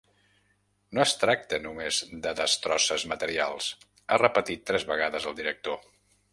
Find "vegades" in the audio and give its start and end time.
4.95-5.33